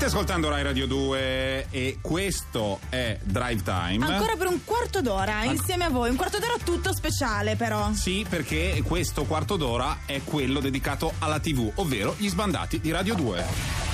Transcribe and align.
State 0.00 0.14
ascoltando 0.16 0.48
Rai 0.48 0.62
Radio 0.62 0.86
2 0.86 1.66
e 1.68 1.98
questo 2.00 2.80
è 2.88 3.18
Drive 3.22 3.60
Time. 3.62 4.06
Ancora 4.06 4.34
per 4.34 4.46
un 4.46 4.64
quarto 4.64 5.02
d'ora 5.02 5.44
insieme 5.44 5.84
a 5.84 5.90
voi, 5.90 6.08
un 6.08 6.16
quarto 6.16 6.38
d'ora 6.38 6.54
tutto 6.64 6.94
speciale 6.94 7.54
però. 7.54 7.92
Sì, 7.92 8.24
perché 8.26 8.82
questo 8.82 9.24
quarto 9.24 9.56
d'ora 9.56 9.98
è 10.06 10.22
quello 10.24 10.60
dedicato 10.60 11.12
alla 11.18 11.38
TV, 11.38 11.70
ovvero 11.74 12.14
gli 12.16 12.30
sbandati 12.30 12.80
di 12.80 12.90
Radio 12.90 13.14
2. 13.14 13.89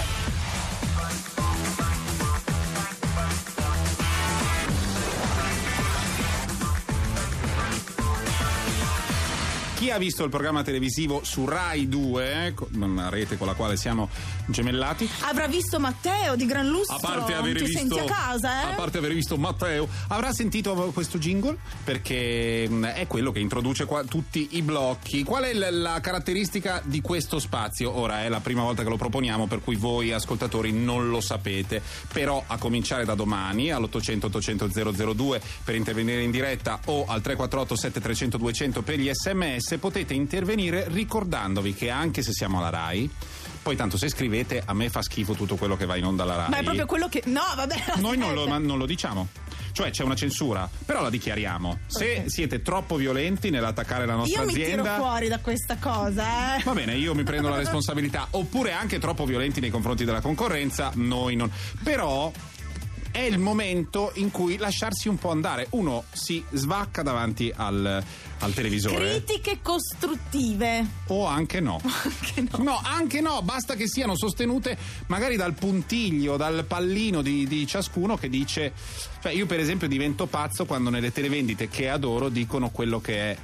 Chi 9.77 9.91
ha 9.91 9.99
visto 9.99 10.25
il 10.25 10.31
programma 10.31 10.63
televisivo 10.63 11.21
su 11.23 11.45
Rai 11.45 11.87
2, 11.87 12.55
una 12.77 13.11
rete 13.11 13.37
con 13.37 13.47
la 13.47 13.53
quale 13.53 13.77
siamo 13.77 14.09
gemellati, 14.47 15.07
Avrà 15.21 15.47
visto 15.49 15.79
Matteo 15.79 16.35
di 16.35 16.47
Gran 16.47 16.67
Lustro. 16.67 16.97
a 16.97 16.99
parte 16.99 17.35
aver 17.35 17.53
visto 17.59 17.79
senti 17.79 17.99
a 17.99 18.05
casa, 18.05 18.63
eh? 18.63 18.73
a 18.73 18.75
parte 18.75 18.97
aver 18.97 19.13
visto 19.13 19.37
Matteo, 19.37 19.87
avrà 20.09 20.33
sentito 20.33 20.73
questo 20.95 21.19
jingle 21.19 21.59
perché 21.85 22.67
mh, 22.67 22.87
è 22.87 23.07
quello 23.07 23.33
che 23.33 23.39
introduce 23.41 23.85
qua 23.85 24.03
tutti 24.05 24.49
i 24.53 24.63
blocchi. 24.63 25.23
Qual 25.25 25.45
è 25.45 25.53
la, 25.53 25.71
la 25.71 26.01
caratteristica 26.01 26.81
di 26.83 27.03
questo 27.03 27.39
spazio? 27.39 27.95
Ora 27.99 28.25
è 28.25 28.31
la 28.31 28.41
prima 28.41 28.63
volta 28.63 28.83
che 28.83 28.89
lo 28.89 28.97
proponiamo, 28.97 29.47
per 29.47 29.61
cui 29.61 29.77
voi 29.77 30.11
ascoltatori 30.11 30.73
non 30.73 31.11
lo 31.11 31.21
sapete, 31.21 31.83
però 32.11 32.43
a 32.47 32.57
cominciare 32.57 33.05
da 33.05 33.15
domani 33.15 33.71
all'800 33.71 34.25
800 34.25 35.13
002 35.13 35.41
per 35.63 35.75
intervenire 35.75 36.23
in 36.23 36.31
diretta 36.31 36.81
o 36.87 37.05
al 37.07 37.21
348 37.21 37.77
7300 37.77 38.39
200 38.39 38.81
per 38.81 38.99
gli 38.99 39.11
sms 39.13 39.65
potete 39.79 40.15
intervenire 40.15 40.87
ricordandovi 40.89 41.75
che 41.75 41.91
anche 41.91 42.23
se 42.23 42.33
siamo 42.33 42.59
alla 42.59 42.71
RAI 42.71 43.11
poi 43.63 43.75
tanto 43.77 43.97
se 43.99 44.09
scrivete 44.09 44.63
a 44.65 44.73
me 44.75 44.89
fa 44.91 45.03
schifo 45.03 45.35
tutto 45.35 45.57
quello 45.57 45.77
che 45.77 45.87
va 45.87 45.97
in 45.97 46.05
onda 46.05 46.23
alla 46.23 46.37
RAI 46.37 46.49
Ma 46.51 46.59
è 46.59 46.63
proprio 46.63 46.87
quello 46.87 47.09
che. 47.09 47.23
No, 47.27 47.43
vabbè. 47.57 47.95
noi 47.97 48.17
non 48.17 48.33
lo, 48.33 48.47
non 48.59 48.79
lo 48.79 48.87
diciamo. 48.87 49.27
Cioè 49.73 49.91
c'è 49.91 50.05
una 50.05 50.15
censura, 50.15 50.71
però 50.87 51.03
la 51.03 51.11
dichiariamo. 51.11 51.81
Se 51.87 52.21
Ok. 52.23 52.31
siete 52.31 52.63
troppo 52.63 52.95
violenti 52.97 53.51
nell'attaccare 53.51 54.07
la 54.07 54.15
nostra 54.15 54.41
Io 54.43 54.47
mi 54.47 54.53
azienda. 54.55 54.83
tiro 54.85 54.95
fuori 55.05 55.29
da 55.29 55.39
questa 55.41 55.77
cosa, 55.79 56.57
eh. 56.57 56.63
Va 56.63 56.73
bene, 56.73 56.95
io 56.97 57.13
mi 57.15 57.25
prendo 57.25 57.49
la 57.51 57.57
responsabilità. 57.57 58.29
Oppure 58.31 58.73
anche 58.73 58.99
troppo 59.01 59.27
violenti 59.27 59.59
nei 59.61 59.69
confronti 59.71 60.05
della 60.05 60.21
concorrenza, 60.23 60.93
noi 60.95 61.35
non. 61.37 61.51
Però 61.83 62.33
è 63.17 63.23
il 63.23 63.39
momento 63.39 64.11
in 64.17 64.31
cui 64.31 64.59
lasciarsi 64.59 65.09
un 65.09 65.17
po' 65.17 65.31
andare. 65.31 65.69
Uno 65.71 66.05
si 66.13 66.45
svacca 66.51 67.03
davanti 67.03 67.51
al, 67.57 68.05
al 68.41 68.53
televisore. 68.53 69.23
Critiche 69.23 69.61
costruttive. 69.63 70.87
O 71.07 71.25
anche 71.25 71.61
no. 71.61 71.81
Anche 71.83 72.45
no. 72.51 72.63
No, 72.63 72.81
anche 72.83 73.23
no, 73.23 73.41
basta 73.41 73.75
che 73.75 73.89
siano 73.89 74.15
sostenute 74.17 74.77
magari 75.07 75.37
dal 75.37 75.55
puntiglio, 75.55 76.37
dal 76.37 76.67
pallino 76.67 77.23
di, 77.23 77.47
di 77.47 77.67
ciascuno 77.67 78.19
che 78.19 78.29
dice. 78.29 78.75
Cioè, 79.23 79.33
io 79.33 79.47
per 79.47 79.61
esempio 79.61 79.89
divento 79.89 80.27
pazzo 80.27 80.67
quando 80.67 80.91
nelle 80.91 81.11
televendite 81.11 81.71
che 81.71 81.89
adoro 81.89 82.29
dicono 82.29 82.69
quello 82.69 83.01
che 83.01 83.31
è. 83.31 83.37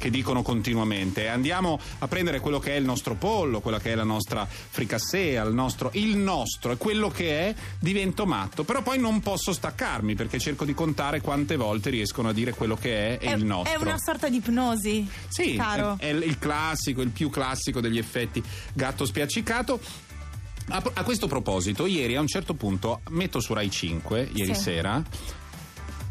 Che 0.00 0.08
dicono 0.08 0.40
continuamente. 0.40 1.28
Andiamo 1.28 1.78
a 1.98 2.08
prendere 2.08 2.40
quello 2.40 2.58
che 2.58 2.72
è 2.72 2.76
il 2.78 2.86
nostro 2.86 3.16
pollo, 3.16 3.60
quella 3.60 3.78
che 3.78 3.92
è 3.92 3.94
la 3.94 4.02
nostra 4.02 4.48
fricassee, 4.48 5.38
il 5.38 5.52
nostro, 5.52 5.90
il 5.92 6.16
nostro, 6.16 6.72
è 6.72 6.78
quello 6.78 7.10
che 7.10 7.48
è, 7.48 7.54
divento 7.78 8.24
matto. 8.24 8.64
Però 8.64 8.80
poi 8.80 8.98
non 8.98 9.20
posso 9.20 9.52
staccarmi 9.52 10.14
perché 10.14 10.38
cerco 10.38 10.64
di 10.64 10.72
contare 10.72 11.20
quante 11.20 11.56
volte 11.56 11.90
riescono 11.90 12.30
a 12.30 12.32
dire 12.32 12.54
quello 12.54 12.76
che 12.76 13.18
è, 13.18 13.26
e 13.28 13.32
il 13.34 13.44
nostro. 13.44 13.78
È 13.78 13.82
una 13.82 13.98
sorta 13.98 14.30
di 14.30 14.36
ipnosi. 14.36 15.06
Sì, 15.28 15.56
Caro. 15.56 15.96
è, 15.98 16.06
è 16.06 16.08
il 16.14 16.38
classico, 16.38 17.02
il 17.02 17.10
più 17.10 17.28
classico 17.28 17.82
degli 17.82 17.98
effetti 17.98 18.42
gatto 18.72 19.04
spiaccicato. 19.04 19.78
A, 20.70 20.82
a 20.94 21.02
questo 21.02 21.26
proposito, 21.26 21.84
ieri 21.84 22.16
a 22.16 22.20
un 22.20 22.26
certo 22.26 22.54
punto 22.54 23.02
metto 23.10 23.38
su 23.38 23.52
Rai 23.52 23.70
5, 23.70 24.30
ieri 24.32 24.54
Sì. 24.54 24.62
sera, 24.62 25.02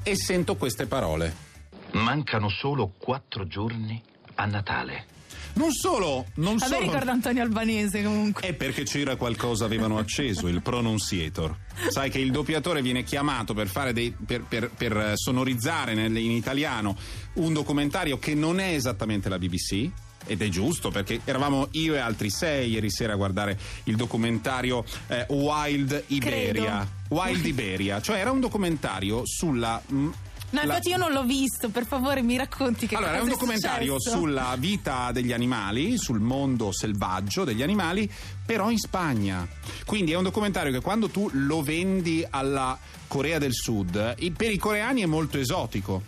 e 0.04 0.16
sento 0.16 0.56
queste 0.58 0.86
parole. 0.86 1.48
Mancano 1.92 2.50
solo 2.50 2.94
quattro 2.98 3.48
giorni 3.48 4.02
a 4.36 4.46
Natale. 4.46 5.06
Non 5.52 5.72
solo, 5.72 6.26
non 6.36 6.52
A 6.60 6.68
me 6.68 6.76
solo. 6.76 6.80
ricorda 6.82 7.12
Antonio 7.12 7.42
Albanese 7.42 8.04
comunque. 8.04 8.44
È 8.48 8.54
perché 8.54 8.84
c'era 8.84 9.16
qualcosa, 9.16 9.66
avevano 9.66 9.98
acceso 9.98 10.48
il 10.48 10.62
pronunciator. 10.62 11.56
Sai 11.90 12.10
che 12.10 12.20
il 12.20 12.32
doppiatore 12.32 12.82
viene 12.82 13.04
chiamato 13.04 13.54
per, 13.54 13.68
fare 13.68 13.92
dei, 13.92 14.12
per, 14.26 14.44
per- 14.44 14.70
per, 14.70 15.14
sonorizzare 15.16 15.96
nel- 15.96 16.16
in 16.16 16.32
italiano 16.32 16.96
un 17.34 17.52
documentario 17.52 18.20
che 18.20 18.36
non 18.36 18.60
è 18.60 18.74
esattamente 18.74 19.28
la 19.28 19.40
BBC. 19.40 19.90
Ed 20.26 20.42
è 20.42 20.50
giusto 20.50 20.92
perché 20.92 21.22
eravamo 21.24 21.70
io 21.72 21.96
e 21.96 21.98
altri 21.98 22.30
sei 22.30 22.70
ieri 22.72 22.92
sera 22.92 23.14
a 23.14 23.16
guardare 23.16 23.58
il 23.86 23.96
documentario 23.96 24.86
eh, 25.08 25.26
Wild 25.30 26.04
Iberia. 26.08 26.88
Wild 27.10 27.44
Iberia, 27.46 28.00
cioè 28.02 28.20
era 28.20 28.30
un 28.32 28.40
documentario 28.40 29.22
sulla. 29.26 29.82
mm, 29.92 30.10
No, 30.52 30.60
la- 30.62 30.64
infatti 30.64 30.90
io 30.90 30.98
non 30.98 31.12
l'ho 31.12 31.24
visto, 31.24 31.70
per 31.70 31.86
favore 31.86 32.22
mi 32.24 32.36
racconti 32.36 32.88
che 32.88 32.96
allora, 32.96 33.18
è 33.18 33.22
un 33.22 33.30
documentario 33.30 33.94
successo. 34.00 34.18
sulla 34.18 34.56
vita 34.58 35.12
degli 35.12 35.32
animali, 35.32 35.98
sul 35.98 36.20
mondo 36.20 36.72
selvaggio 36.72 37.44
degli 37.44 37.62
animali, 37.62 38.10
però 38.46 38.72
in 38.72 38.80
Spagna. 38.80 39.48
Quindi 39.86 40.12
è 40.12 40.16
un 40.16 40.24
documentario 40.24 40.72
che 40.72 40.80
quando 40.82 41.10
tu 41.10 41.30
lo 41.34 41.62
vendi 41.62 42.26
alla 42.30 42.78
Corea 43.08 43.38
del 43.38 43.54
Sud, 43.54 44.16
per 44.36 44.52
i 44.52 44.58
coreani 44.58 45.02
è 45.02 45.06
molto 45.06 45.38
esotico. 45.38 46.02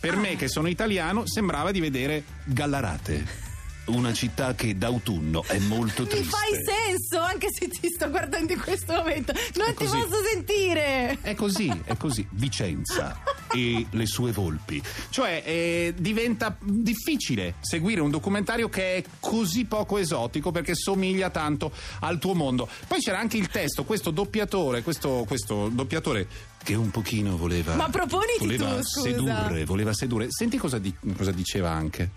Per 0.00 0.16
me, 0.16 0.36
che 0.36 0.48
sono 0.48 0.68
italiano, 0.68 1.26
sembrava 1.26 1.70
di 1.70 1.78
vedere 1.80 2.24
Gallarate. 2.44 3.40
Una 3.84 4.12
città 4.12 4.54
che 4.54 4.76
d'autunno 4.78 5.42
è 5.44 5.58
molto 5.58 6.02
Mi 6.02 6.08
triste. 6.08 6.28
fai 6.30 6.50
senso 6.64 7.18
anche 7.20 7.48
se 7.50 7.66
ti 7.68 7.88
sto 7.88 8.08
guardando 8.10 8.52
in 8.52 8.60
questo 8.60 8.92
momento. 8.94 9.32
Non 9.56 9.68
È 9.68 9.74
ti 9.74 9.84
così. 9.84 9.96
posso 9.98 10.22
sentire. 10.32 11.18
È 11.20 11.34
così, 11.34 11.80
è 11.84 11.96
così. 11.96 12.24
Vicenza 12.30 13.20
e 13.54 13.86
le 13.90 14.06
sue 14.06 14.32
volpi. 14.32 14.82
Cioè, 15.10 15.42
eh, 15.44 15.94
diventa 15.96 16.56
difficile 16.60 17.54
seguire 17.60 18.00
un 18.00 18.10
documentario 18.10 18.68
che 18.68 18.96
è 18.96 19.04
così 19.20 19.64
poco 19.64 19.98
esotico 19.98 20.50
perché 20.50 20.74
somiglia 20.74 21.30
tanto 21.30 21.72
al 22.00 22.18
tuo 22.18 22.34
mondo. 22.34 22.68
Poi 22.86 23.00
c'era 23.00 23.18
anche 23.18 23.36
il 23.36 23.48
testo, 23.48 23.84
questo 23.84 24.10
doppiatore, 24.10 24.82
questo, 24.82 25.24
questo 25.26 25.68
doppiatore 25.68 26.26
che 26.62 26.74
un 26.74 26.90
pochino 26.90 27.36
voleva. 27.36 27.74
Ma 27.74 27.88
proponiti 27.88 28.38
voleva 28.38 28.76
tu, 28.76 28.82
scusa. 28.82 29.08
sedurre, 29.08 29.64
voleva 29.64 29.92
sedurre. 29.92 30.26
Senti 30.30 30.56
cosa, 30.56 30.78
di- 30.78 30.94
cosa 31.16 31.32
diceva 31.32 31.70
anche. 31.70 32.10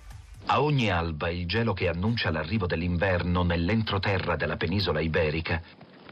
A 0.48 0.62
ogni 0.62 0.92
alba 0.92 1.30
il 1.30 1.48
gelo 1.48 1.74
che 1.74 1.88
annuncia 1.88 2.30
l'arrivo 2.30 2.68
dell'inverno 2.68 3.42
nell'entroterra 3.44 4.36
della 4.36 4.58
penisola 4.58 5.00
iberica 5.00 5.60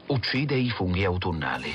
uccide 0.08 0.56
i 0.56 0.70
funghi 0.72 1.06
autunnali. 1.06 1.74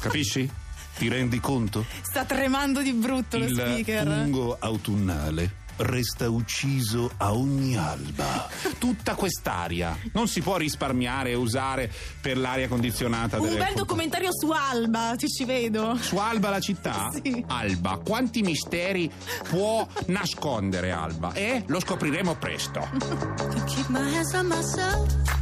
Capisci? 0.00 0.50
Ti 0.98 1.08
rendi 1.08 1.40
conto? 1.40 1.84
Sta 2.02 2.24
tremando 2.24 2.80
di 2.80 2.92
brutto 2.92 3.38
lo 3.38 3.44
Il 3.44 3.54
speaker. 3.54 4.06
fungo 4.06 4.56
autunnale 4.58 5.64
resta 5.78 6.28
ucciso 6.30 7.10
a 7.18 7.34
ogni 7.34 7.76
alba. 7.76 8.48
Tutta 8.78 9.14
quest'aria 9.14 9.96
non 10.12 10.26
si 10.26 10.40
può 10.40 10.56
risparmiare 10.56 11.30
e 11.30 11.34
usare 11.34 11.92
per 12.20 12.38
l'aria 12.38 12.66
condizionata 12.68 13.38
Un 13.40 13.56
bel 13.56 13.74
documentario 13.74 14.30
su 14.32 14.50
Alba, 14.50 15.14
ti 15.16 15.28
ci 15.28 15.44
vedo. 15.44 15.96
Su 16.00 16.16
Alba 16.16 16.50
la 16.50 16.60
città? 16.60 17.10
Sì. 17.22 17.44
Alba, 17.48 18.00
quanti 18.04 18.42
misteri 18.42 19.10
può 19.48 19.86
nascondere 20.06 20.92
Alba? 20.92 21.32
E 21.32 21.64
lo 21.66 21.80
scopriremo 21.80 22.34
presto. 22.36 22.86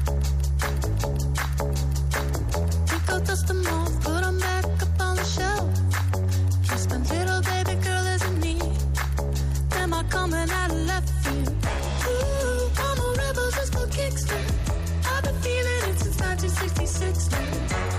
1966. 16.44 17.28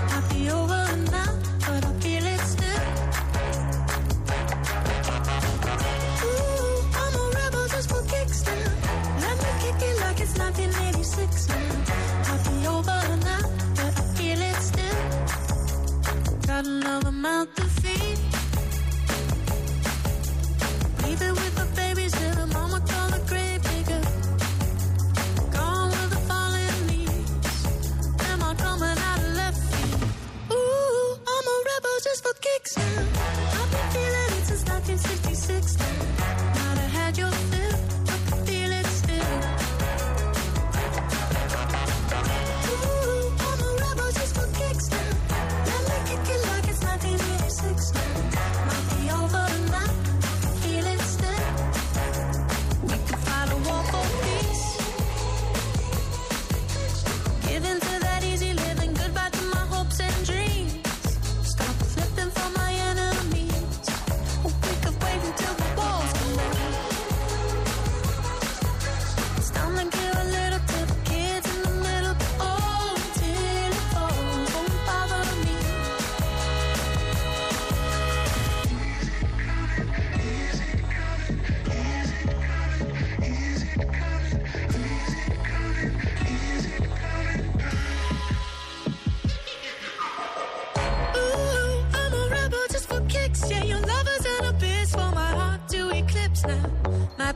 Happy 0.08 0.50
over. 0.50 0.75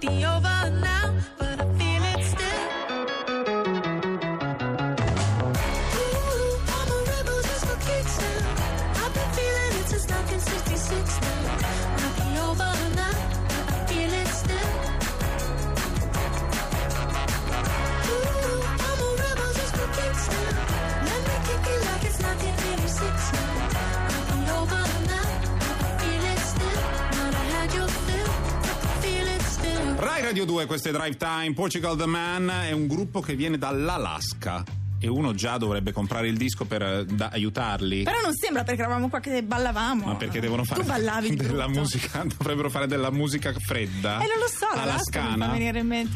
the 0.01 0.25
over 0.25 0.71
now. 0.81 1.20
Radio 30.41 30.55
2, 30.55 30.67
questo 30.67 30.89
è 30.89 30.93
Drive 30.93 31.19
Time. 31.19 31.53
Portugal 31.53 31.99
The 31.99 32.07
Man 32.07 32.49
è 32.49 32.73
un 32.73 32.87
gruppo 32.87 33.21
che 33.21 33.35
viene 33.35 33.59
dall'Alaska. 33.59 34.80
E 35.03 35.09
uno 35.09 35.33
già 35.35 35.57
dovrebbe 35.57 35.93
comprare 35.93 36.29
il 36.29 36.37
disco 36.37 36.67
per 36.67 36.83
eh, 36.83 37.05
da- 37.07 37.31
aiutarli. 37.33 38.03
Però 38.03 38.21
non 38.21 38.35
sembra 38.35 38.65
perché 38.65 38.83
eravamo 38.83 39.09
qua 39.09 39.19
che 39.21 39.43
ballavamo. 39.43 40.05
Ma 40.07 40.17
perché 40.17 40.41
devono 40.41 40.65
fare 40.65 40.81
Tu 40.83 40.87
ballavi 40.87 41.37
della 41.37 41.65
brutto. 41.65 41.81
musica? 41.81 42.23
Dovrebbero 42.37 42.69
fare 42.69 42.87
della 42.87 43.11
musica 43.11 43.53
fredda. 43.59 44.17
Eh, 44.21 44.27
non 44.27 44.39
lo 44.39 44.47
so, 44.49 44.67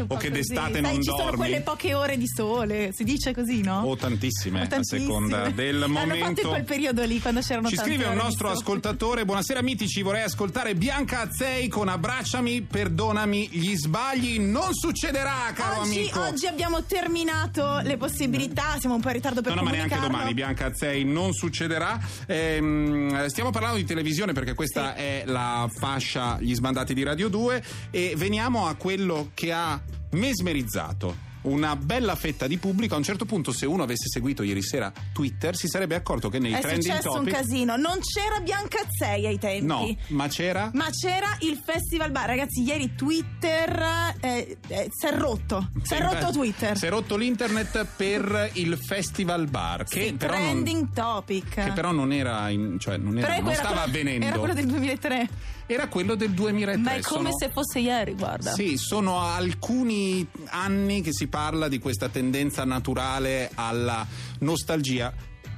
un 0.02 0.06
po' 0.06 0.14
O 0.14 0.16
che 0.18 0.28
così. 0.28 0.40
d'estate 0.40 0.72
Sai, 0.72 0.82
non 0.82 0.94
ci 0.96 1.02
sono 1.04 1.22
dormi. 1.22 1.36
quelle 1.38 1.60
poche 1.62 1.94
ore 1.94 2.18
di 2.18 2.26
sole, 2.28 2.90
si 2.92 3.04
dice 3.04 3.32
così, 3.32 3.62
no? 3.62 3.82
O 3.82 3.96
tantissime, 3.96 4.60
O 4.60 4.62
a 4.64 4.66
tantissime. 4.66 5.00
seconda 5.00 5.48
del 5.48 5.78
L'hanno 5.78 5.94
fatto 5.94 6.12
in 6.14 6.18
momento. 6.20 6.48
quel 6.48 6.64
periodo 6.64 7.02
lì, 7.04 7.20
quando 7.20 7.40
c'erano 7.40 7.68
Ci 7.68 7.76
scrive 7.76 8.04
un 8.04 8.16
nostro 8.16 8.50
ascoltatore, 8.50 9.24
buonasera 9.24 9.60
amici, 9.60 10.02
vorrei 10.02 10.22
ascoltare 10.24 10.74
Bianca 10.74 11.22
Azzei 11.22 11.68
con 11.68 11.88
Abbracciami, 11.88 12.60
perdonami 12.62 13.48
gli 13.50 13.74
sbagli, 13.76 14.38
non 14.40 14.74
succederà 14.74 15.52
caro 15.54 15.80
Oggi, 15.80 15.98
amico. 16.00 16.20
oggi 16.20 16.46
abbiamo 16.46 16.82
terminato 16.84 17.78
le 17.82 17.96
possibilità, 17.96 18.73
siamo 18.78 18.94
un 18.94 19.00
po' 19.00 19.08
in 19.08 19.14
ritardo 19.14 19.40
per 19.40 19.54
No, 19.54 19.60
no, 19.60 19.64
ma 19.64 19.70
neanche 19.72 19.98
domani, 19.98 20.34
Bianca 20.34 20.66
Azzei, 20.66 21.04
non 21.04 21.32
succederà. 21.32 21.98
Ehm, 22.26 23.26
stiamo 23.26 23.50
parlando 23.50 23.76
di 23.76 23.84
televisione 23.84 24.32
perché 24.32 24.54
questa 24.54 24.94
è 24.94 25.24
la 25.26 25.68
fascia 25.72 26.38
Gli 26.40 26.54
sbandati 26.54 26.94
di 26.94 27.02
Radio 27.02 27.28
2 27.28 27.62
e 27.90 28.14
veniamo 28.16 28.66
a 28.66 28.74
quello 28.74 29.30
che 29.34 29.52
ha 29.52 29.80
mesmerizzato 30.10 31.32
una 31.44 31.76
bella 31.76 32.14
fetta 32.14 32.46
di 32.46 32.58
pubblico. 32.58 32.94
A 32.94 32.98
un 32.98 33.02
certo 33.04 33.24
punto, 33.24 33.52
se 33.52 33.66
uno 33.66 33.82
avesse 33.82 34.08
seguito 34.08 34.42
ieri 34.42 34.62
sera 34.62 34.92
Twitter, 35.12 35.56
si 35.56 35.68
sarebbe 35.68 35.94
accorto 35.94 36.28
che 36.28 36.38
nei 36.38 36.52
È 36.52 36.60
trending 36.60 36.82
successo 36.84 37.10
un 37.12 37.18
topic. 37.18 37.32
casino, 37.34 37.76
non 37.76 37.98
c'era 38.00 38.40
Bianca 38.40 38.78
Azzei 38.80 39.26
ai 39.26 39.38
tempi. 39.38 39.64
No, 39.66 39.96
ma 40.08 40.28
c'era. 40.28 40.70
Ma 40.74 40.88
c'era 40.90 41.36
il 41.40 41.60
festival 41.64 42.10
bar, 42.10 42.26
ragazzi. 42.26 42.62
Ieri 42.62 42.94
Twitter 42.94 44.14
eh, 44.20 44.56
eh, 44.68 44.88
si 44.90 45.06
è 45.06 45.12
rotto. 45.16 45.70
Si 45.82 45.94
è 45.94 46.00
rotto 46.00 46.30
Twitter. 46.32 46.76
Si 46.76 46.86
è 46.86 46.88
rotto 46.88 47.16
l'internet 47.16 47.86
per 47.96 48.50
il 48.54 48.76
festival 48.78 49.46
bar. 49.48 49.84
Che 49.84 50.06
Sì, 50.06 50.12
però 50.14 50.34
non, 50.34 50.42
trending 50.42 50.92
topic. 50.92 51.48
che 51.54 51.72
però 51.72 51.92
non 51.92 52.12
era. 52.12 52.48
in- 52.48 52.78
cioè 52.78 52.96
non, 52.96 53.18
era- 53.18 53.36
non 53.38 53.46
era 53.46 53.54
stava 53.54 53.68
quello- 53.68 53.80
avvenendo. 53.82 54.26
Era 54.26 54.38
quello 54.38 54.54
del 54.54 54.66
2003. 54.66 55.28
Era 55.66 55.88
quello 55.88 56.14
del 56.14 56.30
2003. 56.32 56.76
Ma 56.82 56.92
è 56.94 57.00
come 57.00 57.30
Sono- 57.30 57.38
se 57.38 57.48
fosse 57.50 57.78
ieri, 57.78 58.14
guarda. 58.14 58.52
Sì, 58.52 58.76
sono 58.76 59.20
alcuni 59.20 60.26
anni 60.46 61.00
che 61.00 61.12
si 61.12 61.26
parla 61.26 61.68
di 61.68 61.78
questa 61.78 62.08
tendenza 62.08 62.64
naturale 62.64 63.50
alla 63.54 64.06
nostalgia 64.40 65.12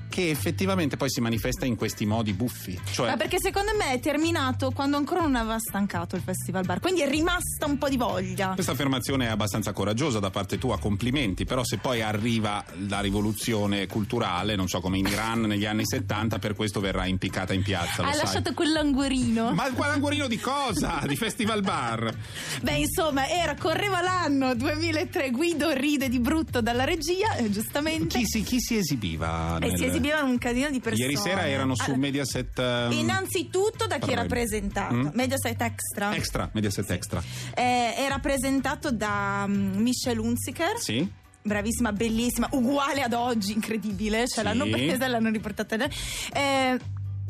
che 0.08 0.30
effettivamente 0.30 0.96
poi 0.96 1.10
si 1.10 1.20
manifesta 1.20 1.64
in 1.66 1.76
questi 1.76 2.06
modi 2.06 2.32
buffi. 2.32 2.78
Cioè, 2.90 3.08
Ma 3.10 3.16
perché 3.16 3.38
secondo 3.40 3.72
me 3.76 3.92
è 3.92 4.00
terminato 4.00 4.70
quando 4.70 4.96
ancora 4.96 5.20
non 5.20 5.34
aveva 5.36 5.58
stancato 5.58 6.16
il 6.16 6.22
festival 6.22 6.64
bar. 6.64 6.80
Quindi 6.80 7.02
è 7.02 7.08
rimasta 7.08 7.66
un 7.66 7.78
po' 7.78 7.88
di 7.88 7.96
voglia. 7.96 8.52
questa 8.54 8.72
affermazione 8.72 9.26
è 9.26 9.28
abbastanza 9.30 9.72
coraggiosa 9.72 10.18
da 10.18 10.30
parte 10.30 10.58
tua, 10.58 10.78
complimenti, 10.78 11.44
però 11.44 11.64
se 11.64 11.78
poi 11.78 12.02
arriva 12.02 12.64
la 12.88 13.00
rivoluzione 13.00 13.86
culturale, 13.86 14.56
non 14.56 14.68
so 14.68 14.80
come 14.80 14.98
in 14.98 15.06
Iran 15.06 15.42
negli 15.42 15.64
anni 15.66 15.82
70, 15.84 16.38
per 16.38 16.54
questo 16.54 16.80
verrà 16.80 17.06
impiccata 17.06 17.52
in 17.52 17.62
piazza. 17.62 18.02
lo 18.02 18.08
Hai 18.08 18.14
sai. 18.14 18.24
lasciato 18.24 18.54
quell'anguerino. 18.54 19.52
Ma 19.52 19.66
il 19.66 19.74
guarangorino 19.74 20.26
di 20.28 20.38
cosa? 20.38 21.02
Di 21.06 21.16
festival 21.16 21.62
bar? 21.62 22.12
Beh, 22.62 22.72
insomma, 22.78 23.28
era, 23.28 23.54
correva 23.54 24.00
l'anno 24.00 24.54
2003. 24.54 25.30
Guido 25.30 25.70
ride 25.70 26.08
di 26.08 26.18
brutto 26.20 26.60
dalla 26.60 26.84
regia, 26.84 27.34
eh, 27.36 27.50
giustamente. 27.50 28.18
Chi 28.18 28.24
si, 28.26 28.42
chi 28.42 28.60
si 28.60 28.76
esibiva? 28.76 29.56
E 29.60 29.68
nel- 29.68 29.78
si 29.78 29.84
esibivano 29.96 30.28
un 30.28 30.38
casino 30.38 30.70
di 30.70 30.80
persone. 30.80 31.04
Ieri 31.10 31.16
sera 31.16 31.46
erano 31.46 31.74
su 31.74 31.82
Allora, 31.84 31.98
Mediaset. 31.98 32.58
ehm, 32.58 32.92
Innanzitutto 32.92 33.86
da 33.86 33.98
chi 33.98 34.12
era 34.12 34.24
presentato? 34.24 34.94
Mm? 34.94 35.08
Mediaset 35.12 35.60
Extra. 35.60 36.14
Extra, 36.14 36.48
Mediaset 36.52 36.90
Extra. 36.90 37.22
Eh, 37.54 37.94
era 37.96 38.18
presentato 38.18 38.90
da 38.92 39.44
mm, 39.46 39.76
Michelle 39.80 40.20
Hunziker. 40.20 40.78
Sì? 40.78 41.08
Bravissima, 41.42 41.92
bellissima, 41.92 42.48
uguale 42.52 43.02
ad 43.02 43.12
oggi, 43.12 43.52
incredibile. 43.52 44.26
Cioè 44.26 44.38
Sì. 44.38 44.42
l'hanno 44.42 44.64
presa 44.68 45.04
e 45.04 45.08
l'hanno 45.08 45.30
riportata. 45.30 45.76
Eh, 46.32 46.78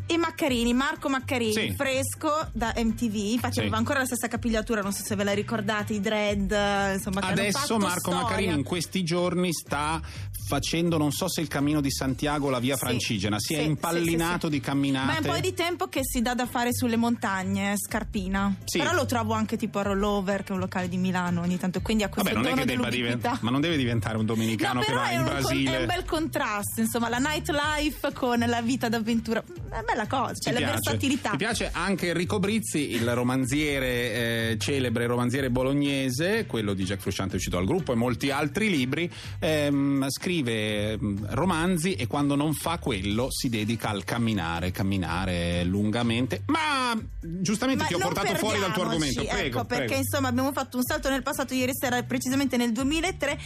e 0.06 0.16
Maccarini, 0.16 0.72
Marco 0.72 1.08
Maccarini, 1.08 1.52
Sì. 1.52 1.74
fresco 1.76 2.48
da 2.52 2.72
MTV. 2.76 3.14
Infatti 3.14 3.54
Sì. 3.54 3.60
aveva 3.60 3.76
ancora 3.76 3.98
la 4.00 4.06
stessa 4.06 4.28
capigliatura, 4.28 4.80
non 4.80 4.92
so 4.92 5.02
se 5.04 5.14
ve 5.16 5.24
la 5.24 5.32
ricordate, 5.32 5.94
i 5.94 6.00
dread. 6.00 6.94
Insomma, 6.94 7.20
Adesso 7.20 7.76
Marco 7.78 7.98
storia. 7.98 8.20
Maccarini 8.22 8.52
in 8.54 8.62
questi 8.62 9.02
giorni 9.02 9.52
sta 9.52 10.00
facendo, 10.48 10.96
non 10.96 11.10
so 11.10 11.28
se 11.28 11.40
il 11.40 11.48
cammino 11.48 11.80
di 11.80 11.90
Santiago 11.90 12.46
o 12.46 12.50
la 12.50 12.60
via 12.60 12.74
Sì, 12.74 12.80
francigena, 12.80 13.38
si 13.40 13.54
è 13.54 13.60
impallinato 13.60 14.48
di 14.48 14.60
camminate. 14.60 15.06
Ma 15.06 15.16
è 15.16 15.28
un 15.28 15.34
po' 15.34 15.40
di 15.40 15.54
tempo 15.54 15.88
che 15.88 16.00
si 16.04 16.22
dà 16.22 16.34
da 16.34 16.46
fare 16.46 16.72
sulle 16.72 16.96
montagne, 16.96 17.74
Scarpina. 17.76 18.54
Sì. 18.64 18.78
Però 18.78 18.92
lo 18.92 19.06
trovo 19.06 19.32
anche 19.34 19.56
tipo 19.56 19.80
a 19.80 19.82
Rollover, 19.82 20.42
che 20.44 20.50
è 20.50 20.52
un 20.52 20.60
locale 20.60 20.88
di 20.88 20.96
Milano 20.98 21.40
ogni 21.40 21.58
tanto. 21.58 21.80
Quindi 21.80 22.04
ha 22.04 22.08
questo 22.08 22.32
Vabbè, 22.32 22.48
non 22.48 22.58
è 22.58 22.64
che 22.64 22.90
diventare, 22.90 23.38
ma 23.40 23.50
non 23.50 23.60
deve 23.60 23.76
diventare 23.76 24.16
un 24.18 24.24
dominicano 24.26 24.74
No, 24.74 24.80
che 24.80 24.86
però 24.86 25.00
va 25.00 25.08
è 25.08 25.14
in 25.14 25.18
un, 25.20 25.24
con- 25.26 25.34
Brasile. 25.40 25.76
è 25.76 25.80
un 25.80 25.86
bel 25.86 26.04
contrasto, 26.04 26.80
insomma, 26.80 27.08
la 27.08 27.18
nightlife 27.18 28.12
con 28.12 28.38
la 28.38 28.60
vita 28.62 28.88
d'avventura. 28.88 29.42
È 29.70 29.95
bella 29.96 30.06
cosa, 30.06 30.32
Ti 30.34 30.40
cioè 30.40 30.52
la 30.52 30.58
piace? 30.58 30.72
versatilità. 30.74 31.30
Ti 31.30 31.36
piace 31.36 31.70
anche 31.72 32.08
Enrico 32.08 32.38
Brizzi, 32.38 32.92
il 32.92 33.14
romanziere, 33.14 34.50
eh, 34.50 34.56
celebre 34.58 35.06
romanziere 35.06 35.50
bolognese, 35.50 36.46
quello 36.46 36.74
di 36.74 36.84
Jack 36.84 37.00
Frusciante 37.00 37.36
uscito 37.36 37.56
dal 37.56 37.64
gruppo 37.66 37.92
e 37.92 37.96
molti 37.96 38.30
altri 38.30 38.68
libri, 38.68 39.10
ehm, 39.38 40.08
scrive 40.10 40.92
ehm, 40.92 41.26
romanzi 41.30 41.94
e 41.94 42.06
quando 42.06 42.34
non 42.34 42.52
fa 42.52 42.78
quello 42.78 43.28
si 43.30 43.48
dedica 43.48 43.88
al 43.88 44.04
camminare, 44.04 44.70
camminare 44.70 45.64
lungamente. 45.64 46.42
Ma 46.46 46.94
giustamente 47.20 47.82
Ma 47.82 47.88
ti 47.88 47.94
ho 47.94 47.98
portato 47.98 48.34
fuori 48.34 48.58
dal 48.60 48.72
tuo 48.72 48.82
argomento, 48.82 49.24
prego. 49.24 49.58
Ecco, 49.58 49.64
perché 49.64 49.84
prego. 49.86 50.00
insomma 50.00 50.28
abbiamo 50.28 50.52
fatto 50.52 50.76
un 50.76 50.82
salto 50.84 51.08
nel 51.08 51.22
passato 51.22 51.54
ieri 51.54 51.72
sera, 51.74 52.02
precisamente 52.02 52.56
nel 52.56 52.72
2003, 52.72 53.38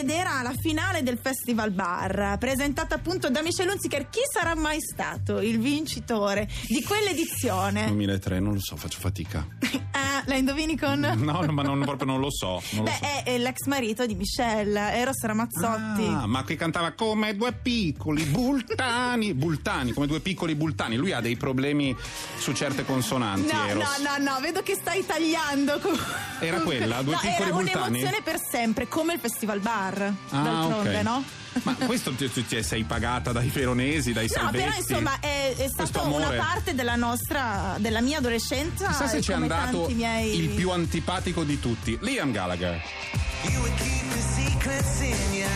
ed 0.00 0.10
era 0.10 0.42
la 0.42 0.54
finale 0.58 1.02
del 1.02 1.18
Festival 1.20 1.70
Bar, 1.70 2.36
presentata 2.38 2.96
appunto 2.96 3.30
da 3.30 3.42
Michel 3.42 3.68
Hunziker. 3.68 4.08
Chi 4.10 4.20
sarà 4.32 4.54
mai 4.54 4.78
stato 4.80 5.40
il 5.40 5.58
vincitore 5.68 6.48
di 6.66 6.82
quell'edizione? 6.82 7.86
2003, 7.86 8.40
non 8.40 8.54
lo 8.54 8.60
so, 8.60 8.76
faccio 8.76 8.98
fatica. 9.00 9.46
Ah, 9.90 10.22
la 10.26 10.36
indovini 10.36 10.76
con... 10.76 11.00
No, 11.00 11.42
no, 11.42 11.52
ma 11.52 11.62
non, 11.62 11.80
proprio 11.80 12.06
non 12.06 12.20
lo 12.20 12.30
so. 12.30 12.62
Non 12.70 12.84
lo 12.84 12.90
Beh, 12.90 12.98
so. 13.00 13.04
è, 13.04 13.22
è 13.24 13.38
l'ex 13.38 13.66
marito 13.66 14.06
di 14.06 14.14
Michelle, 14.14 14.92
Eros 14.92 15.20
Ramazzotti. 15.22 16.04
Ah, 16.04 16.26
ma 16.26 16.44
che 16.44 16.54
cantava 16.54 16.92
come 16.92 17.34
due 17.36 17.52
piccoli 17.52 18.22
bultani, 18.24 19.34
bultani, 19.34 19.92
come 19.92 20.06
due 20.06 20.20
piccoli 20.20 20.54
bultani. 20.54 20.96
Lui 20.96 21.12
ha 21.12 21.20
dei 21.20 21.36
problemi 21.36 21.96
su 22.36 22.52
certe 22.52 22.84
consonanti. 22.84 23.52
No, 23.52 23.66
Eros. 23.66 23.98
no, 23.98 24.16
no, 24.18 24.32
no, 24.32 24.40
vedo 24.40 24.62
che 24.62 24.74
stai 24.74 25.04
tagliando. 25.04 25.80
Era 26.38 26.60
quella, 26.60 27.02
due 27.02 27.14
no, 27.14 27.20
piccoli 27.20 27.48
era 27.48 27.56
bultani? 27.56 27.88
un'emozione 27.88 28.22
per 28.22 28.40
sempre, 28.40 28.88
come 28.88 29.14
il 29.14 29.20
Festival 29.20 29.60
Bar. 29.60 30.14
Ah, 30.30 30.42
d'altronde, 30.42 30.96
ok. 30.96 31.02
no? 31.02 31.24
Ma 31.62 31.74
questo 31.74 32.12
ti, 32.12 32.30
ti- 32.30 32.46
ti 32.46 32.62
sei 32.62 32.84
pagata 32.84 33.32
dai 33.32 33.48
veronesi, 33.48 34.12
dai 34.12 34.26
No, 34.28 34.32
salvetti? 34.42 34.64
però 34.64 34.76
insomma 34.76 35.18
è, 35.20 35.54
è 35.56 35.68
stata 35.68 36.02
una 36.02 36.30
parte 36.30 36.74
della 36.74 36.94
nostra, 36.96 37.76
della 37.78 38.00
mia 38.00 38.18
adolescenza. 38.18 38.88
Chissà 38.88 39.08
se 39.08 39.20
ci 39.20 39.30
è 39.32 39.34
andato 39.34 39.88
miei... 39.94 40.38
il 40.38 40.48
più 40.50 40.70
antipatico 40.70 41.44
di 41.44 41.58
tutti, 41.60 41.98
Liam 42.02 42.30
Gallagher. 42.32 42.80
You 43.50 43.60
would 43.60 43.74
keep 43.76 44.08
the 44.12 44.20
secrets 44.20 45.00
in 45.00 45.34
ya. 45.34 45.47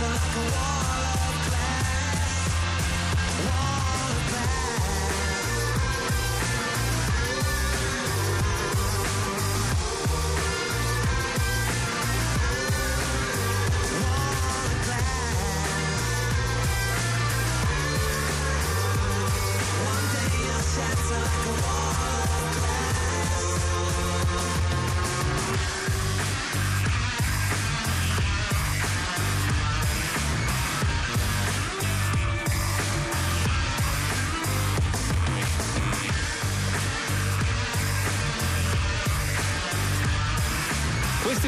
circle 0.00 0.79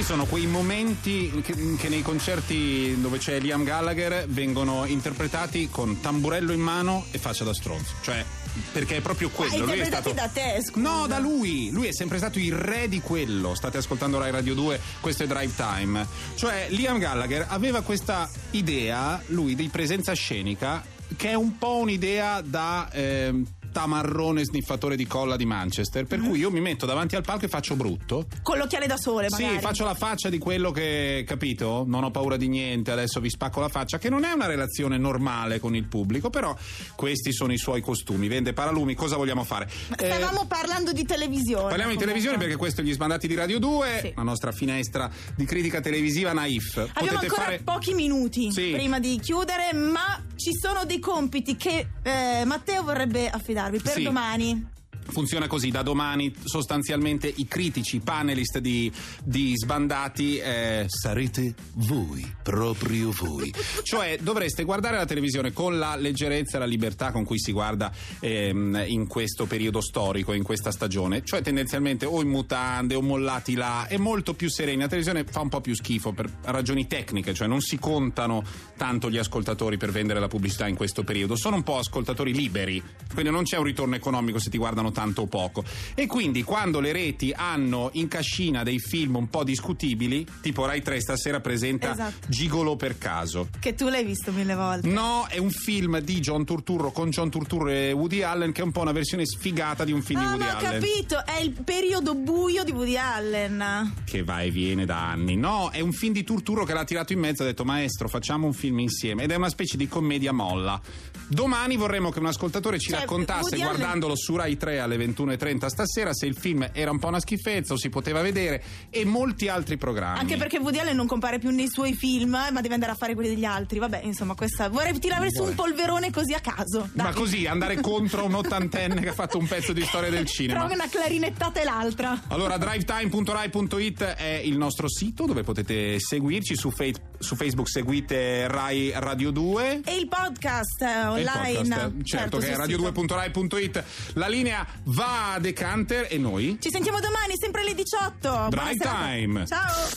Questi 0.03 0.19
sono 0.19 0.29
quei 0.29 0.47
momenti 0.49 1.31
che, 1.45 1.77
che 1.77 1.89
nei 1.89 2.03
concerti 2.03 3.01
dove 3.01 3.19
c'è 3.19 3.39
Liam 3.39 3.63
Gallagher 3.63 4.27
vengono 4.27 4.85
interpretati 4.85 5.69
con 5.71 6.01
tamburello 6.01 6.51
in 6.51 6.59
mano 6.59 7.05
e 7.13 7.19
faccia 7.19 7.45
da 7.45 7.55
stronzo. 7.55 7.95
Cioè, 8.01 8.25
perché 8.73 8.97
è 8.97 9.01
proprio 9.01 9.29
Ma 9.29 9.35
quello. 9.37 9.65
Lui 9.65 9.75
è 9.75 9.77
interpretati 9.77 10.11
stato... 10.11 10.35
da 10.35 10.43
te, 10.43 10.61
scusa. 10.61 10.81
No, 10.81 11.07
da 11.07 11.21
lui! 11.21 11.71
Lui 11.71 11.87
è 11.87 11.93
sempre 11.93 12.19
stato 12.19 12.41
il 12.41 12.53
re 12.53 12.89
di 12.89 13.01
quello. 13.01 13.55
State 13.55 13.79
ascoltando 13.79 14.19
Rai 14.19 14.33
Radio 14.33 14.55
2, 14.55 14.81
questo 14.99 15.23
è 15.23 15.27
Drive 15.29 15.55
Time. 15.55 16.05
Cioè, 16.35 16.67
Liam 16.71 16.99
Gallagher 16.99 17.47
aveva 17.49 17.83
questa 17.83 18.29
idea, 18.51 19.23
lui, 19.27 19.55
di 19.55 19.69
presenza 19.69 20.15
scenica, 20.15 20.83
che 21.15 21.29
è 21.29 21.35
un 21.35 21.59
po' 21.59 21.77
un'idea 21.77 22.41
da. 22.41 22.89
ehm, 22.91 23.47
tamarrone 23.73 24.45
sniffatore 24.45 24.95
di 24.97 25.07
colla 25.07 25.37
di 25.37 25.45
Manchester, 25.47 26.05
per 26.05 26.21
cui 26.21 26.39
io 26.39 26.51
mi 26.51 26.61
metto 26.61 26.87
davanti 26.87 27.17
al 27.17 27.23
palco 27.23 27.47
e 27.47 27.49
faccio 27.49 27.75
brutto. 27.75 28.27
Con 28.43 28.59
l'occhiale 28.59 28.87
da 28.87 28.97
sole, 28.97 29.29
magari. 29.31 29.55
Sì, 29.55 29.61
faccio 29.61 29.85
la 29.85 29.95
faccia 29.95 30.29
di 30.29 30.39
quello 30.39 30.71
che, 30.71 31.25
capito? 31.27 31.85
Non 31.87 32.05
ho 32.05 32.11
paura 32.11 32.37
di 32.37 32.49
niente, 32.49 32.91
adesso 32.91 33.19
vi 33.21 33.31
spacco 33.31 33.61
la 33.61 33.69
faccia, 33.69 33.99
che 33.99 34.09
non 34.09 34.25
è 34.25 34.33
una 34.33 34.47
relazione 34.47 34.99
normale 34.99 35.59
con 35.59 35.75
il 35.75 35.85
pubblico, 35.85 36.31
però 36.31 36.55
questi 36.95 37.33
sono 37.33 37.53
i 37.53 37.59
suoi 37.59 37.81
costumi. 37.81 38.29
Vende 38.29 38.53
paralumi, 38.53 38.95
cosa 38.95 39.17
vogliamo 39.17 39.45
fare? 39.45 39.69
Eh, 39.99 40.07
Stavamo 40.07 40.47
parlando 40.47 40.93
di 40.93 41.05
televisione. 41.05 41.69
Parliamo 41.69 41.91
di 41.91 41.97
comunque. 41.97 42.05
televisione 42.07 42.37
perché 42.39 42.57
questo 42.57 42.81
è 42.83 42.85
Gli 42.85 42.93
Sbandati 42.93 43.27
di 43.27 43.35
Radio 43.35 43.59
2, 43.59 43.99
Sì. 44.03 44.13
la 44.15 44.23
nostra 44.23 44.53
finestra 44.53 45.11
di 45.35 45.45
critica 45.45 45.81
televisiva 45.81 46.33
naif. 46.33 46.77
Abbiamo 46.77 46.93
Potete 46.95 47.17
ancora 47.27 47.43
fare... 47.43 47.61
pochi 47.65 47.95
minuti 47.95 48.53
Sì. 48.53 48.71
prima 48.73 49.01
di 49.01 49.19
chiudere, 49.21 49.73
ma 49.73 50.21
ci 50.43 50.51
sono 50.61 50.85
dei 50.85 50.99
compiti 50.99 51.55
che 51.55 51.87
eh, 52.03 52.43
Matteo 52.45 52.83
vorrebbe 52.83 53.31
affidarvi 53.31 53.79
per 53.79 53.93
Sì. 53.93 54.03
domani. 54.03 54.71
Funziona 55.09 55.47
così, 55.47 55.71
da 55.71 55.83
domani 55.83 56.33
sostanzialmente 56.45 57.33
i 57.35 57.47
critici, 57.47 57.97
i 57.97 58.01
panelist 58.01 58.59
di, 58.59 58.91
di 59.23 59.53
Sbandati 59.57 60.39
eh, 60.39 60.87
sarete 60.89 61.55
voi, 61.75 62.35
proprio 62.43 63.11
voi. 63.11 63.53
cioè 63.83 64.19
dovreste 64.21 64.65
guardare 64.65 64.97
la 64.97 65.05
televisione 65.05 65.53
con 65.53 65.79
la 65.79 65.97
leggerezza 65.97 66.57
e 66.57 66.61
la 66.61 66.67
libertà 66.67 67.11
con 67.11 67.25
cui 67.25 67.39
si 67.39 67.53
guarda 67.53 67.93
ehm, 68.21 68.85
in 68.87 69.07
questo 69.07 69.47
periodo 69.47 69.81
storico, 69.81 70.33
in 70.33 70.43
questa 70.43 70.71
stagione, 70.71 71.25
cioè 71.25 71.43
tendenzialmente 71.43 72.07
o 72.07 72.21
in 72.23 72.29
mutande 72.29 72.95
o 72.95 73.03
mollati 73.03 73.55
là, 73.55 73.87
è 73.87 73.97
molto 73.97 74.35
più 74.35 74.49
sereni. 74.49 74.79
La 74.79 74.89
televisione 74.89 75.25
fa 75.25 75.41
un 75.41 75.49
po' 75.49 75.61
più 75.61 75.75
schifo 75.75 76.13
per 76.13 76.31
ragioni 76.45 76.87
tecniche, 76.87 77.35
cioè 77.35 77.49
non 77.49 77.61
si 77.61 77.79
contano 77.79 78.43
tanto 78.77 79.11
gli 79.11 79.19
ascoltatori 79.19 79.77
per 79.77 79.91
vendere 79.91 80.21
la 80.21 80.29
pubblicità 80.29 80.69
in 80.69 80.77
questo 80.77 81.03
periodo, 81.05 81.37
sono 81.37 81.57
un 81.57 81.63
po' 81.63 81.79
ascoltatori 81.79 82.33
liberi, 82.33 82.83
quindi 83.13 83.31
non 83.31 83.45
c'è 83.45 83.57
un 83.57 83.65
ritorno 83.65 83.95
economico 83.95 84.39
se 84.39 84.51
ti 84.51 84.59
guardano 84.59 84.91
tanto 84.93 85.27
poco. 85.27 85.65
E 85.95 86.07
quindi 86.07 86.43
quando 86.43 86.81
le 86.81 86.93
reti 86.93 87.33
hanno 87.35 87.91
in 87.95 88.09
cascina 88.09 88.63
dei 88.63 88.79
film 88.79 89.17
un 89.17 89.29
po' 89.29 89.45
discutibili, 89.45 90.27
tipo 90.41 90.65
Rai 90.67 90.83
3 90.83 91.01
stasera 91.01 91.41
presenta 91.41 91.93
Esatto. 91.93 92.27
Gigolo 92.29 92.77
per 92.77 92.99
caso. 92.99 93.49
Che 93.59 93.75
tu 93.75 93.89
l'hai 93.89 94.05
visto 94.05 94.31
mille 94.33 94.55
volte. 94.55 94.89
No, 94.89 95.27
è 95.29 95.39
un 95.39 95.51
film 95.51 95.99
di 96.01 96.21
John 96.21 96.45
Turturro 96.45 96.91
con 96.93 97.11
John 97.11 97.31
Turturro 97.31 97.69
e 97.71 97.93
Woody 97.93 98.23
Allen 98.23 98.53
che 98.53 98.61
è 98.61 98.65
un 98.65 98.73
po' 98.73 98.81
una 98.81 98.93
versione 98.93 99.25
sfigata 99.27 99.85
di 99.85 99.93
un 99.93 100.03
film 100.03 100.21
Ah, 100.21 100.23
di 100.23 100.29
Woody 100.29 100.45
ma 100.45 100.55
ho 100.55 100.59
Allen. 100.59 100.81
capito, 100.81 101.25
è 101.27 101.39
il 101.41 101.51
periodo 101.65 102.15
buio 102.15 102.63
di 102.65 102.71
Woody 102.73 102.97
Allen. 102.97 103.93
Che 104.05 104.23
va 104.23 104.43
e 104.43 104.51
viene 104.51 104.85
da 104.85 105.09
anni. 105.11 105.37
No, 105.37 105.71
è 105.71 105.81
un 105.81 105.93
film 105.93 106.13
di 106.13 106.25
Turturro 106.25 106.65
che 106.65 106.75
l'ha 106.75 106.85
tirato 106.85 107.13
in 107.13 107.19
mezzo 107.19 107.43
e 107.43 107.47
ha 107.47 107.49
detto 107.49 107.65
maestro 107.65 108.09
facciamo 108.09 108.47
un 108.47 108.53
film 108.53 108.79
insieme 108.81 109.23
ed 109.25 109.31
è 109.31 109.37
una 109.37 109.49
specie 109.49 109.77
di 109.77 109.89
commedia 109.89 110.33
molla. 110.33 110.81
Domani 111.29 111.77
vorremmo 111.77 112.11
che 112.11 112.19
un 112.19 112.27
ascoltatore 112.27 112.79
ci 112.79 112.91
Cioè, 112.91 113.01
raccontasse 113.01 113.41
Woody 113.57 113.63
Allen- 113.63 113.77
guardandolo 113.77 114.17
su 114.17 114.37
Rai 114.37 114.57
3 114.57 114.81
alle 114.83 114.97
21.30 114.97 115.67
stasera 115.67 116.13
se 116.13 116.27
il 116.27 116.37
film 116.37 116.69
era 116.73 116.91
un 116.91 116.99
po' 116.99 117.09
una 117.09 117.21
schifezza 117.21 117.73
o 117.73 117.77
si 117.77 117.89
poteva 117.89 118.21
vedere 118.23 118.63
e 118.91 119.05
molti 119.05 119.49
altri 119.49 119.77
programmi. 119.77 120.19
Anche 120.19 120.37
perché 120.37 120.59
Woody 120.59 120.79
Allen 120.79 120.97
non 120.97 121.07
compare 121.07 121.39
più 121.39 121.51
nei 121.51 121.69
suoi 121.69 121.95
film, 121.95 122.31
ma 122.31 122.61
deve 122.61 122.75
andare 122.75 122.93
a 122.93 122.95
fare 122.95 123.15
quelli 123.15 123.31
degli 123.31 123.45
altri. 123.45 123.79
Vabbè, 123.79 124.01
insomma, 124.05 124.35
questa 124.35 124.69
vorrei 124.69 124.99
tirare 124.99 125.31
su 125.31 125.43
un 125.43 125.55
polverone 125.55 126.11
così 126.11 126.35
a 126.35 126.41
caso. 126.41 126.91
Ma 126.95 127.05
Dai. 127.05 127.13
così 127.15 127.47
andare 127.47 127.81
contro 127.81 128.25
un 128.25 128.35
ottantenne 128.35 129.01
che 129.01 129.09
ha 129.09 129.15
fatto 129.15 129.39
un 129.39 129.47
pezzo 129.47 129.73
di 129.73 129.83
storia 129.85 130.11
del 130.11 130.27
cinema. 130.27 130.61
Trovi 130.61 130.75
una 130.75 130.89
clarinettata 130.89 131.61
e 131.61 131.65
l'altra. 131.65 132.23
Allora, 132.29 132.57
drivetime.rai.it 132.57 134.03
è 134.03 134.41
il 134.45 134.57
nostro 134.57 134.89
sito 134.89 135.27
dove 135.27 135.43
potete 135.43 135.99
seguirci 135.99 136.57
su, 136.57 136.71
Fe- 136.71 136.95
su 137.23 137.37
Facebook, 137.37 137.69
seguite 137.69 138.47
Rai 138.49 138.93
Radio 138.95 139.31
2. 139.31 139.81
E 139.85 139.95
il 139.97 140.09
podcast 140.09 140.83
eh, 140.83 140.87
E 140.87 141.21
il 141.21 141.27
online. 141.29 141.55
podcast, 141.77 142.03
certo, 142.05 142.39
che 142.39 142.51
è 142.51 142.55
sul 142.55 142.65
sito. 142.65 142.91
radio2.rai.it. 142.91 143.85
La 144.15 144.29
linea 144.29 144.67
va 144.85 145.35
a 145.35 145.39
Decanter 145.39 146.07
e 146.11 146.19
noi 146.19 146.59
Ci 146.61 146.71
sentiamo 146.71 147.01
domani, 147.01 147.35
sempre 147.41 147.61
alle 147.63 147.75
18. 147.75 148.19
Buona 148.21 148.49
Drive. 148.49 148.79
Time. 148.79 149.47
Ciao. 149.47 149.89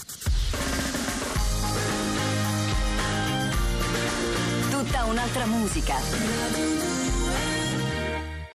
Tutta 4.69 5.05
un'altra 5.05 5.45
musica. 5.45 7.04